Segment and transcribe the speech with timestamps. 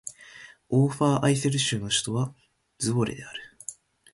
[0.69, 2.33] オーファーアイセル州の州都は
[2.79, 3.39] ズヴォレである